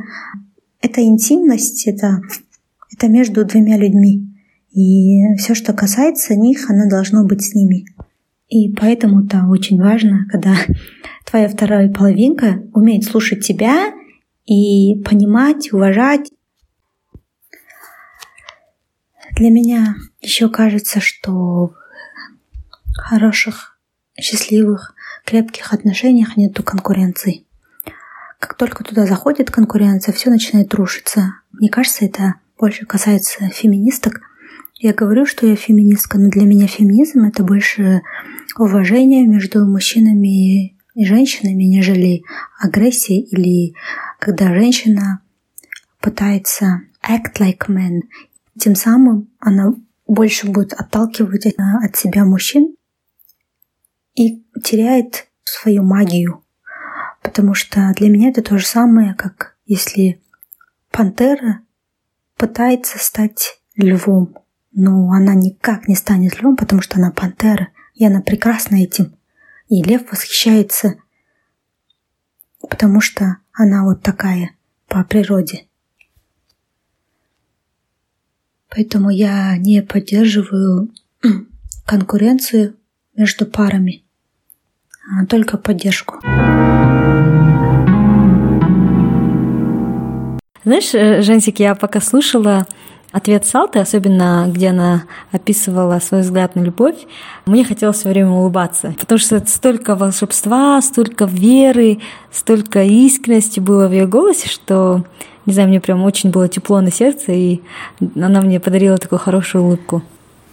Это 0.81 1.01
интимность, 1.01 1.87
это, 1.87 2.21
это 2.91 3.07
между 3.07 3.45
двумя 3.45 3.77
людьми. 3.77 4.28
И 4.79 5.35
все, 5.35 5.55
что 5.55 5.73
касается 5.73 6.35
них, 6.35 6.69
оно 6.69 6.89
должно 6.89 7.25
быть 7.25 7.41
с 7.41 7.53
ними. 7.53 7.85
И 8.47 8.73
поэтому-то 8.73 9.47
очень 9.49 9.77
важно, 9.77 10.25
когда 10.31 10.55
твоя 11.25 11.49
вторая 11.49 11.91
половинка 11.91 12.63
умеет 12.73 13.03
слушать 13.03 13.45
тебя 13.45 13.91
и 14.45 15.01
понимать, 15.03 15.73
уважать. 15.73 16.31
Для 19.35 19.49
меня 19.49 19.97
еще 20.21 20.47
кажется, 20.47 21.01
что 21.01 21.73
в 21.73 22.95
хороших, 22.95 23.77
счастливых, 24.17 24.95
крепких 25.25 25.73
отношениях 25.73 26.37
нету 26.37 26.63
конкуренции. 26.63 27.45
Как 28.39 28.53
только 28.53 28.85
туда 28.85 29.05
заходит 29.05 29.51
конкуренция, 29.51 30.13
все 30.13 30.29
начинает 30.29 30.73
рушиться. 30.73 31.33
Мне 31.51 31.67
кажется, 31.67 32.05
это 32.05 32.35
больше 32.57 32.85
касается 32.85 33.49
феминисток, 33.49 34.21
я 34.79 34.93
говорю, 34.93 35.25
что 35.25 35.45
я 35.45 35.57
феминистка, 35.57 36.17
но 36.17 36.29
для 36.29 36.43
меня 36.43 36.67
феминизм 36.67 37.25
это 37.25 37.43
больше 37.43 38.01
уважение 38.57 39.27
между 39.27 39.65
мужчинами 39.65 40.77
и 40.95 41.05
женщинами, 41.05 41.63
нежели 41.63 42.23
агрессия 42.59 43.19
или 43.19 43.75
когда 44.19 44.53
женщина 44.53 45.21
пытается 45.99 46.81
act 47.05 47.39
like 47.39 47.67
man. 47.67 48.03
Тем 48.57 48.75
самым 48.75 49.29
она 49.39 49.73
больше 50.07 50.47
будет 50.47 50.71
отталкивать 50.71 51.45
от 51.57 51.95
себя 51.97 52.23
мужчин 52.23 52.75
и 54.15 54.45
теряет 54.63 55.27
свою 55.43 55.83
магию. 55.83 56.43
Потому 57.21 57.53
что 57.53 57.91
для 57.97 58.09
меня 58.09 58.29
это 58.29 58.41
то 58.41 58.57
же 58.57 58.65
самое, 58.65 59.13
как 59.13 59.57
если 59.65 60.21
пантера 60.89 61.63
пытается 62.37 62.97
стать 62.97 63.59
львом. 63.75 64.35
Но 64.81 65.11
она 65.11 65.33
никак 65.33 65.87
не 65.87 65.95
станет 65.95 66.39
львом, 66.39 66.55
потому 66.55 66.81
что 66.81 66.97
она 66.97 67.11
пантера, 67.11 67.69
и 67.95 68.05
она 68.05 68.21
прекрасна 68.21 68.77
этим. 68.77 69.13
И 69.67 69.83
лев 69.83 70.11
восхищается 70.11 70.95
потому 72.69 73.01
что 73.01 73.37
она 73.53 73.83
вот 73.83 74.01
такая 74.01 74.51
по 74.87 75.03
природе. 75.03 75.65
Поэтому 78.69 79.09
я 79.09 79.57
не 79.57 79.81
поддерживаю 79.81 80.89
конкуренцию 81.85 82.75
между 83.15 83.45
парами, 83.45 84.03
а 85.11 85.25
только 85.25 85.57
поддержку. 85.57 86.19
Знаешь, 90.63 90.93
э, 90.93 91.21
Жансик, 91.21 91.59
я 91.59 91.73
пока 91.73 91.99
слушала 91.99 92.67
ответ 93.11 93.45
Салты, 93.45 93.79
особенно 93.79 94.45
где 94.49 94.69
она 94.69 95.03
описывала 95.31 95.99
свой 95.99 96.21
взгляд 96.21 96.55
на 96.55 96.61
любовь, 96.61 96.95
мне 97.45 97.63
хотелось 97.63 97.97
все 97.97 98.09
время 98.09 98.31
улыбаться, 98.31 98.93
потому 98.99 99.19
что 99.19 99.37
это 99.37 99.49
столько 99.49 99.95
волшебства, 99.95 100.81
столько 100.81 101.25
веры, 101.25 101.99
столько 102.31 102.83
искренности 102.83 103.59
было 103.59 103.87
в 103.87 103.91
ее 103.91 104.05
голосе, 104.05 104.47
что, 104.47 105.03
не 105.45 105.53
знаю, 105.53 105.69
мне 105.69 105.81
прям 105.81 106.03
очень 106.03 106.29
было 106.29 106.47
тепло 106.47 106.81
на 106.81 106.91
сердце, 106.91 107.31
и 107.31 107.61
она 108.15 108.41
мне 108.41 108.59
подарила 108.59 108.97
такую 108.97 109.19
хорошую 109.19 109.63
улыбку. 109.63 110.03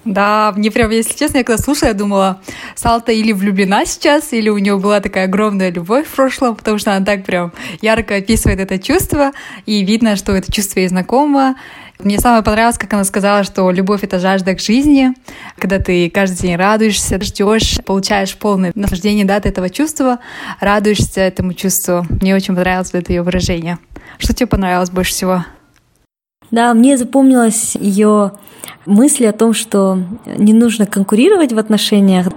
Да, 0.07 0.53
мне 0.57 0.71
прям, 0.71 0.91
если 0.91 1.19
честно, 1.19 1.39
я 1.39 1.45
когда 1.45 1.61
слушала, 1.61 1.89
я 1.89 1.95
думала, 1.95 2.41
Салта 2.77 3.11
или 3.11 3.33
влюблена 3.33 3.85
сейчас, 3.85 4.33
или 4.33 4.49
у 4.49 4.59
нее 4.59 4.79
была 4.79 5.01
такая 5.01 5.25
огромная 5.25 5.73
любовь 5.73 6.07
в 6.07 6.15
прошлом, 6.15 6.55
потому 6.55 6.79
что 6.79 6.95
она 6.95 7.05
так 7.05 7.25
прям 7.25 7.53
ярко 7.83 8.15
описывает 8.15 8.61
это 8.61 8.79
чувство, 8.79 9.33
и 9.67 9.85
видно, 9.85 10.15
что 10.15 10.31
это 10.31 10.53
чувство 10.53 10.79
ей 10.79 10.89
знакомо. 10.89 11.57
Мне 11.99 12.19
самое 12.19 12.43
понравилось, 12.43 12.79
как 12.79 12.93
она 12.93 13.05
сказала, 13.05 13.43
что 13.43 13.71
любовь— 13.71 14.01
это 14.05 14.19
жажда 14.19 14.55
к 14.55 14.61
жизни, 14.61 15.15
когда 15.59 15.79
ты 15.79 16.11
каждый 16.11 16.43
день 16.43 16.57
радуешься, 16.57 17.21
ждешь, 17.21 17.79
получаешь 17.85 18.37
полное 18.37 18.73
наслаждение 18.75 19.25
да, 19.25 19.37
от 19.37 19.47
этого 19.47 19.71
чувства, 19.71 20.19
радуешься 20.61 21.23
этому 21.23 21.55
чувству. 21.55 22.07
Мне 22.21 22.35
очень 22.35 22.55
понравилось 22.55 22.91
это 22.93 23.13
ее 23.13 23.23
выражение. 23.23 23.79
Что 24.19 24.35
тебе 24.35 24.47
понравилось 24.47 24.91
больше 24.91 25.13
всего? 25.13 25.45
Да, 26.51 26.73
мне 26.75 26.97
запомнилась 26.97 27.75
ее 27.75 28.33
мысли 28.85 29.27
о 29.27 29.33
том, 29.33 29.53
что 29.53 29.99
не 30.27 30.53
нужно 30.53 30.87
конкурировать 30.87 31.53
в 31.53 31.59
отношениях, 31.59 32.29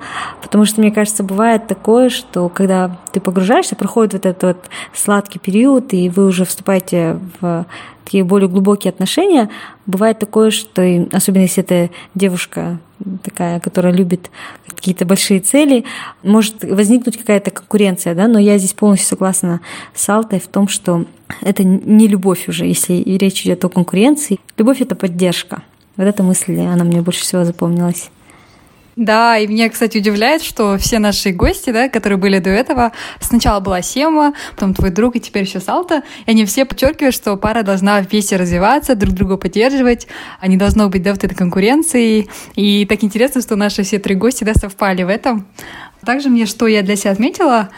потому 0.42 0.66
что, 0.66 0.82
мне 0.82 0.92
кажется, 0.92 1.24
бывает 1.24 1.68
такое, 1.68 2.10
что 2.10 2.50
когда 2.50 2.98
ты 3.12 3.20
погружаешься, 3.20 3.76
проходит 3.76 4.14
вот 4.14 4.26
этот 4.26 4.44
вот 4.44 4.70
сладкий 4.94 5.38
период, 5.38 5.94
и 5.94 6.10
вы 6.10 6.26
уже 6.26 6.46
вступаете 6.46 7.20
в 7.40 7.66
такие 8.10 8.24
более 8.24 8.50
глубокие 8.50 8.90
отношения, 8.90 9.52
бывает 9.86 10.18
такое, 10.18 10.50
что, 10.50 10.82
особенно 11.12 11.44
если 11.44 11.64
это 11.64 11.92
девушка 12.16 12.80
такая, 13.22 13.60
которая 13.60 13.94
любит 13.94 14.32
какие-то 14.68 15.06
большие 15.06 15.42
цели, 15.42 15.86
может 16.24 16.64
возникнуть 16.64 17.18
какая-то 17.18 17.52
конкуренция, 17.52 18.16
да, 18.16 18.28
но 18.28 18.40
я 18.40 18.58
здесь 18.58 18.74
полностью 18.74 19.10
согласна 19.10 19.62
с 19.94 20.10
Алтой 20.10 20.40
в 20.40 20.48
том, 20.48 20.68
что 20.68 21.06
это 21.42 21.64
не 21.64 22.08
любовь 22.08 22.50
уже, 22.50 22.66
если 22.66 22.94
речь 22.96 23.46
идет 23.46 23.64
о 23.64 23.70
конкуренции. 23.70 24.40
Любовь— 24.58 24.78
это 24.82 24.96
поддержка. 24.96 25.62
Вот 25.96 26.06
эта 26.06 26.24
мысль, 26.24 26.60
она 26.62 26.84
мне 26.86 27.04
больше 27.04 27.22
всего 27.22 27.46
запомнилась. 27.46 28.10
Да, 29.00 29.38
и 29.38 29.48
меня, 29.48 29.70
кстати, 29.70 29.98
удивляет, 29.98 30.44
что 30.44 30.78
все 30.78 31.00
наши 31.00 31.32
гости, 31.32 31.70
да, 31.70 31.88
которые 31.88 32.18
были 32.18 32.40
до 32.40 32.50
этого, 32.50 32.92
сначала 33.22 33.62
была 33.62 33.82
Сема, 33.82 34.34
потом 34.56 34.74
твой 34.74 34.90
друг, 34.90 35.16
и 35.16 35.22
теперь 35.22 35.46
еще 35.46 35.62
Салта, 35.62 36.04
и 36.26 36.32
они 36.32 36.44
все 36.44 36.66
подчеркивают, 36.66 37.16
что 37.16 37.38
пара 37.38 37.64
должна 37.64 38.02
вместе 38.02 38.36
развиваться, 38.36 38.96
друг 38.96 39.14
друга 39.14 39.38
поддерживать, 39.38 40.08
а 40.42 40.48
не 40.48 40.58
должно 40.58 40.90
быть, 40.90 41.02
да, 41.02 41.12
вот 41.14 41.24
этой 41.24 41.34
конкуренции. 41.34 42.28
И 42.56 42.86
так 42.88 43.02
интересно, 43.02 43.40
что 43.40 43.56
наши 43.56 43.84
все 43.84 44.00
три 44.00 44.16
гости, 44.16 44.44
да, 44.44 44.54
совпали 44.54 45.04
в 45.04 45.08
этом. 45.08 45.48
Также 46.06 46.28
мне, 46.28 46.46
что 46.46 46.68
я 46.68 46.82
для 46.82 46.98
себя 46.98 47.12
отметила, 47.12 47.70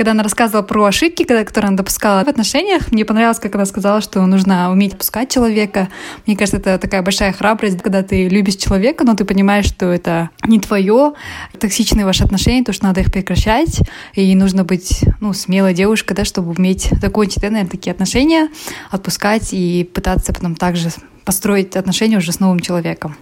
когда 0.00 0.12
она 0.12 0.22
рассказывала 0.22 0.62
про 0.62 0.86
ошибки, 0.86 1.24
которые 1.24 1.68
она 1.68 1.76
допускала 1.76 2.24
в 2.24 2.28
отношениях, 2.28 2.90
мне 2.90 3.04
понравилось, 3.04 3.38
как 3.38 3.54
она 3.54 3.66
сказала, 3.66 4.00
что 4.00 4.24
нужно 4.24 4.72
уметь 4.72 4.94
отпускать 4.94 5.30
человека. 5.30 5.90
Мне 6.24 6.38
кажется, 6.38 6.56
это 6.56 6.78
такая 6.78 7.02
большая 7.02 7.34
храбрость, 7.34 7.82
когда 7.82 8.02
ты 8.02 8.26
любишь 8.26 8.54
человека, 8.54 9.04
но 9.04 9.14
ты 9.14 9.26
понимаешь, 9.26 9.66
что 9.66 9.92
это 9.92 10.30
не 10.46 10.58
твое, 10.58 11.12
токсичные 11.58 12.06
ваши 12.06 12.24
отношения, 12.24 12.64
то, 12.64 12.72
что 12.72 12.84
надо 12.84 13.02
их 13.02 13.12
прекращать, 13.12 13.82
и 14.14 14.34
нужно 14.34 14.64
быть 14.64 15.04
ну, 15.20 15.34
смелой 15.34 15.74
девушкой, 15.74 16.14
да, 16.14 16.24
чтобы 16.24 16.52
уметь 16.52 16.88
закончить, 17.02 17.42
да, 17.42 17.50
наверное, 17.50 17.70
такие 17.70 17.92
отношения, 17.92 18.48
отпускать 18.90 19.52
и 19.52 19.84
пытаться 19.84 20.32
потом 20.32 20.54
также 20.54 20.88
построить 21.26 21.76
отношения 21.76 22.16
уже 22.16 22.32
с 22.32 22.40
новым 22.40 22.60
человеком. 22.60 23.18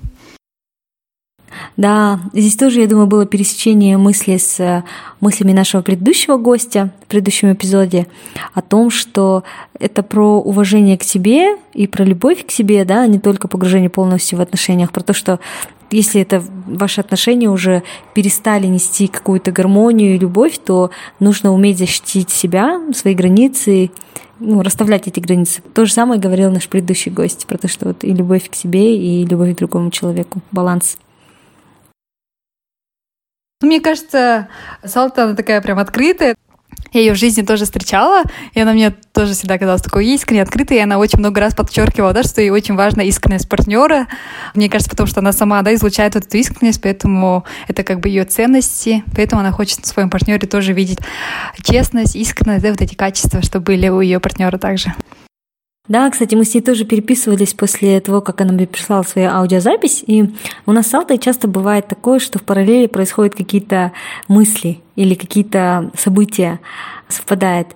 Да, 1.76 2.20
здесь 2.32 2.56
тоже, 2.56 2.80
я 2.80 2.86
думаю, 2.86 3.06
было 3.06 3.26
пересечение 3.26 3.96
мысли 3.98 4.36
с 4.36 4.60
э, 4.60 4.84
мыслями 5.20 5.52
нашего 5.52 5.82
предыдущего 5.82 6.36
гостя 6.36 6.92
в 7.02 7.06
предыдущем 7.06 7.52
эпизоде 7.52 8.06
о 8.54 8.62
том, 8.62 8.90
что 8.90 9.44
это 9.78 10.02
про 10.02 10.40
уважение 10.40 10.98
к 10.98 11.02
себе 11.02 11.56
и 11.74 11.86
про 11.86 12.04
любовь 12.04 12.46
к 12.46 12.50
себе, 12.50 12.84
да, 12.84 13.02
а 13.02 13.06
не 13.06 13.18
только 13.18 13.48
погружение 13.48 13.90
полностью 13.90 14.38
в 14.38 14.40
отношениях, 14.40 14.92
про 14.92 15.02
то, 15.02 15.12
что 15.12 15.40
если 15.90 16.20
это 16.20 16.42
ваши 16.66 17.00
отношения 17.00 17.48
уже 17.48 17.82
перестали 18.14 18.66
нести 18.66 19.06
какую-то 19.06 19.52
гармонию 19.52 20.14
и 20.14 20.18
любовь, 20.18 20.58
то 20.64 20.90
нужно 21.18 21.52
уметь 21.52 21.78
защитить 21.78 22.30
себя, 22.30 22.80
свои 22.92 23.14
границы, 23.14 23.90
ну, 24.38 24.62
расставлять 24.62 25.08
эти 25.08 25.20
границы. 25.20 25.62
То 25.74 25.84
же 25.84 25.92
самое 25.92 26.20
говорил 26.20 26.50
наш 26.50 26.68
предыдущий 26.68 27.10
гость 27.10 27.46
про 27.46 27.58
то, 27.58 27.68
что 27.68 27.86
вот 27.86 28.04
и 28.04 28.12
любовь 28.12 28.50
к 28.50 28.54
себе, 28.54 28.96
и 28.96 29.24
любовь 29.24 29.54
к 29.54 29.58
другому 29.58 29.90
человеку. 29.90 30.40
Баланс. 30.52 30.98
Ну, 33.60 33.66
мне 33.66 33.80
кажется, 33.80 34.46
Салта, 34.84 35.24
она 35.24 35.34
такая 35.34 35.60
прям 35.60 35.80
открытая. 35.80 36.36
Я 36.92 37.00
ее 37.00 37.12
в 37.12 37.16
жизни 37.16 37.42
тоже 37.42 37.64
встречала, 37.64 38.22
и 38.54 38.60
она 38.60 38.72
мне 38.72 38.90
тоже 39.12 39.32
всегда 39.32 39.58
казалась 39.58 39.82
такой 39.82 40.06
искренней, 40.06 40.42
открытой, 40.42 40.76
и 40.76 40.80
она 40.80 40.98
очень 40.98 41.18
много 41.18 41.40
раз 41.40 41.54
подчеркивала, 41.54 42.12
да, 42.12 42.22
что 42.22 42.40
ей 42.40 42.50
очень 42.50 42.76
важна 42.76 43.02
искренность 43.02 43.48
партнера. 43.48 44.06
Мне 44.54 44.70
кажется, 44.70 44.90
потому 44.90 45.08
что 45.08 45.20
она 45.20 45.32
сама, 45.32 45.60
да, 45.62 45.74
излучает 45.74 46.14
вот 46.14 46.26
эту 46.26 46.36
искренность, 46.36 46.80
поэтому 46.80 47.44
это 47.66 47.82
как 47.82 47.98
бы 47.98 48.08
ее 48.08 48.24
ценности, 48.24 49.02
поэтому 49.14 49.40
она 49.40 49.50
хочет 49.50 49.80
в 49.80 49.86
своем 49.86 50.08
партнере 50.08 50.46
тоже 50.46 50.72
видеть 50.72 51.00
честность, 51.62 52.14
искренность, 52.14 52.62
да, 52.62 52.70
вот 52.70 52.80
эти 52.80 52.94
качества, 52.94 53.42
что 53.42 53.58
были 53.58 53.88
у 53.88 54.00
ее 54.00 54.20
партнера 54.20 54.56
также. 54.56 54.94
Да, 55.88 56.10
кстати, 56.10 56.34
мы 56.34 56.44
с 56.44 56.54
ней 56.54 56.60
тоже 56.60 56.84
переписывались 56.84 57.54
после 57.54 57.98
того, 58.00 58.20
как 58.20 58.40
она 58.42 58.52
мне 58.52 58.66
прислала 58.66 59.02
свою 59.02 59.30
аудиозапись, 59.30 60.04
и 60.06 60.30
у 60.66 60.72
нас 60.72 60.86
с 60.86 60.94
Алтой 60.94 61.18
часто 61.18 61.48
бывает 61.48 61.88
такое, 61.88 62.18
что 62.18 62.38
в 62.38 62.42
параллели 62.42 62.86
происходят 62.86 63.34
какие-то 63.34 63.92
мысли 64.28 64.80
или 64.98 65.14
какие-то 65.14 65.92
события 65.96 66.58
совпадают. 67.08 67.68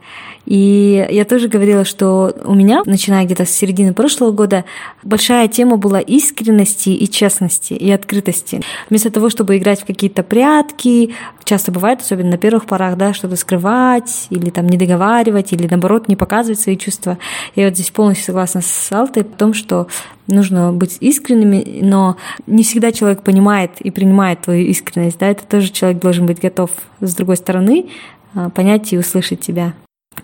И 0.44 1.06
я 1.08 1.24
тоже 1.24 1.46
говорила, 1.46 1.84
что 1.84 2.34
у 2.44 2.52
меня, 2.52 2.82
начиная 2.84 3.24
где-то 3.24 3.44
с 3.44 3.50
середины 3.50 3.94
прошлого 3.94 4.32
года, 4.32 4.64
большая 5.04 5.46
тема 5.46 5.76
была 5.76 6.00
искренности 6.00 6.88
и 6.88 7.08
честности, 7.08 7.74
и 7.74 7.92
открытости. 7.92 8.60
Вместо 8.90 9.10
того, 9.10 9.30
чтобы 9.30 9.56
играть 9.56 9.82
в 9.82 9.84
какие-то 9.86 10.24
прятки, 10.24 11.14
часто 11.44 11.70
бывает, 11.70 12.00
особенно 12.00 12.32
на 12.32 12.38
первых 12.38 12.66
порах, 12.66 12.96
да, 12.96 13.14
что-то 13.14 13.36
скрывать, 13.36 14.26
или 14.30 14.50
там 14.50 14.66
не 14.66 14.76
договаривать, 14.76 15.52
или 15.52 15.68
наоборот 15.68 16.08
не 16.08 16.16
показывать 16.16 16.58
свои 16.58 16.76
чувства. 16.76 17.18
Я 17.54 17.66
вот 17.66 17.74
здесь 17.74 17.90
полностью 17.90 18.26
согласна 18.26 18.62
с 18.62 18.90
Алтой 18.90 19.22
в 19.22 19.36
том, 19.36 19.54
что 19.54 19.86
нужно 20.32 20.72
быть 20.72 20.96
искренними, 21.00 21.80
но 21.82 22.16
не 22.46 22.62
всегда 22.62 22.92
человек 22.92 23.22
понимает 23.22 23.80
и 23.80 23.90
принимает 23.90 24.42
твою 24.42 24.66
искренность, 24.66 25.18
да, 25.18 25.28
это 25.28 25.46
тоже 25.46 25.70
человек 25.70 26.00
должен 26.00 26.26
быть 26.26 26.40
готов 26.40 26.70
с 27.00 27.14
другой 27.14 27.36
стороны 27.36 27.90
а, 28.34 28.50
понять 28.50 28.92
и 28.92 28.98
услышать 28.98 29.40
тебя 29.40 29.74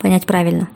понять 0.00 0.26
правильно. 0.26 0.68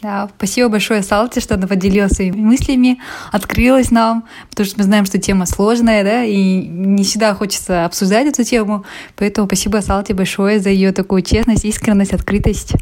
Да, 0.00 0.28
спасибо 0.36 0.68
большое, 0.68 1.02
Салти, 1.02 1.40
что 1.40 1.54
она 1.54 1.66
поделилась 1.66 2.12
своими 2.12 2.36
мыслями, 2.36 3.00
открылась 3.32 3.90
нам, 3.90 4.24
потому 4.48 4.64
что 4.64 4.78
мы 4.78 4.84
знаем, 4.84 5.04
что 5.04 5.18
тема 5.18 5.44
сложная, 5.44 6.04
да, 6.04 6.22
и 6.22 6.68
не 6.68 7.02
всегда 7.02 7.34
хочется 7.34 7.84
обсуждать 7.84 8.28
эту 8.28 8.44
тему. 8.44 8.84
Поэтому 9.16 9.48
спасибо 9.48 9.78
Салти 9.78 10.12
большое 10.12 10.60
за 10.60 10.70
ее 10.70 10.92
такую 10.92 11.22
честность, 11.22 11.64
искренность, 11.64 12.12
открытость. 12.12 12.74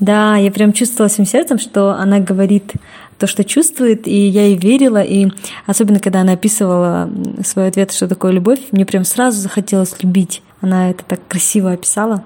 Да, 0.00 0.36
я 0.36 0.50
прям 0.50 0.72
чувствовала 0.72 1.08
всем 1.08 1.26
сердцем, 1.26 1.58
что 1.60 1.92
она 1.92 2.18
говорит 2.18 2.72
то, 3.18 3.26
что 3.26 3.44
чувствует, 3.44 4.06
и 4.06 4.28
я 4.28 4.46
ей 4.46 4.56
верила, 4.56 5.02
и 5.02 5.28
особенно, 5.66 6.00
когда 6.00 6.20
она 6.20 6.32
описывала 6.32 7.10
свой 7.44 7.68
ответ, 7.68 7.92
что 7.92 8.08
такое 8.08 8.32
любовь, 8.32 8.60
мне 8.72 8.84
прям 8.84 9.04
сразу 9.04 9.38
захотелось 9.38 10.02
любить. 10.02 10.42
Она 10.60 10.90
это 10.90 11.04
так 11.04 11.26
красиво 11.28 11.72
описала. 11.72 12.24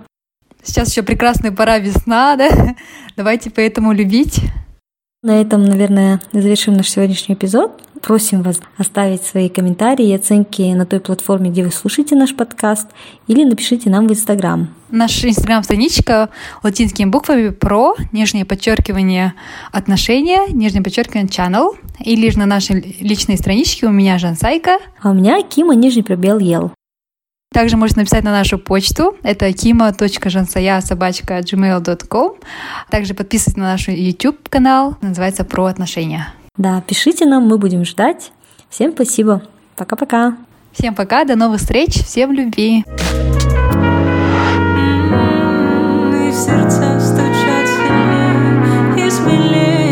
Сейчас 0.62 0.90
еще 0.90 1.02
прекрасная 1.02 1.52
пора 1.52 1.78
весна, 1.78 2.36
да? 2.36 2.48
Давайте 3.16 3.50
поэтому 3.50 3.92
любить. 3.92 4.40
На 5.22 5.40
этом, 5.40 5.64
наверное, 5.64 6.20
завершим 6.32 6.74
наш 6.74 6.88
сегодняшний 6.88 7.34
эпизод. 7.34 7.82
Просим 8.02 8.42
вас 8.42 8.60
оставить 8.78 9.22
свои 9.22 9.48
комментарии 9.48 10.08
и 10.08 10.14
оценки 10.14 10.62
на 10.62 10.86
той 10.86 11.00
платформе, 11.00 11.50
где 11.50 11.64
вы 11.64 11.70
слушаете 11.70 12.16
наш 12.16 12.34
подкаст, 12.34 12.88
или 13.26 13.44
напишите 13.44 13.90
нам 13.90 14.08
в 14.08 14.12
Инстаграм. 14.12 14.74
Наша 14.90 15.28
Инстаграм-страничка 15.28 16.30
латинскими 16.62 17.10
буквами 17.10 17.50
про, 17.50 17.94
нижнее 18.12 18.44
подчеркивание 18.44 19.34
отношения, 19.70 20.46
нижнее 20.50 20.82
подчеркивание 20.82 21.28
channel, 21.28 21.76
или 22.00 22.30
же 22.30 22.38
на 22.38 22.46
нашей 22.46 22.96
личной 23.00 23.36
страничке 23.36 23.86
у 23.86 23.90
меня 23.90 24.18
Жан 24.18 24.36
Сайка. 24.36 24.78
А 25.02 25.10
у 25.10 25.14
меня 25.14 25.42
Кима, 25.42 25.74
нижний 25.74 26.02
пробел 26.02 26.38
Ел. 26.38 26.72
Также 27.52 27.76
можете 27.76 28.00
написать 28.00 28.24
на 28.24 28.30
нашу 28.30 28.58
почту. 28.58 29.16
Это 29.22 29.48
kima.jansaya.gmail.com 29.48 32.32
Также 32.90 33.14
подписывайтесь 33.14 33.56
на 33.56 33.64
наш 33.64 33.88
YouTube-канал. 33.88 34.96
Называется 35.02 35.44
«Про 35.44 35.66
отношения». 35.66 36.32
Да, 36.56 36.82
пишите 36.86 37.26
нам, 37.26 37.46
мы 37.46 37.58
будем 37.58 37.84
ждать. 37.84 38.32
Всем 38.68 38.92
спасибо. 38.92 39.42
Пока-пока. 39.76 40.36
Всем 40.72 40.94
пока, 40.94 41.24
до 41.24 41.36
новых 41.36 41.60
встреч, 41.60 42.04
всем 42.04 42.32
любви. 42.32 42.84
М-м, 42.86 43.90
в 46.30 46.34
сердца 46.34 47.00
стучат 47.00 47.68
сильнее 47.68 49.06
и 49.06 49.10
смелее. 49.10 49.89